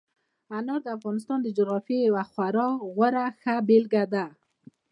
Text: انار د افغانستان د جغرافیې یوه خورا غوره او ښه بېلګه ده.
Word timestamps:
انار 0.57 0.79
د 0.83 0.87
افغانستان 0.97 1.39
د 1.43 1.47
جغرافیې 1.57 1.99
یوه 2.09 2.23
خورا 2.31 2.67
غوره 2.93 3.23
او 3.27 3.35
ښه 3.41 3.55
بېلګه 3.67 4.03
ده. 4.13 4.25